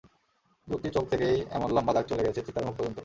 [0.67, 2.99] দুটি চোখ থেকেই এমন লম্বা দাগ চলে গেছে চিতার মুখ পর্যন্ত।